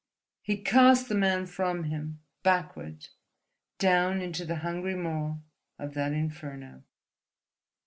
[0.41, 3.09] He cast the man from him, backward,
[3.77, 5.37] down into the hungry maw
[5.77, 6.81] of that inferno....